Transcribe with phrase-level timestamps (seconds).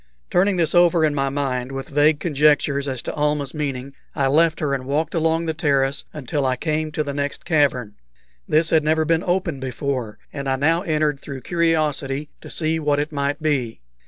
[0.31, 4.59] Turning this over in my mind, with vague conjectures as to Almah's meaning, I left
[4.59, 7.93] her and walked along the terrace until I came to the next cavern.
[8.47, 12.99] This had never been open before, and I now entered through curiosity to see what
[12.99, 13.79] it might be.